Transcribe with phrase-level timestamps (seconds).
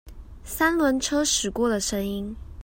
[0.43, 2.35] 三輪車駛過的聲音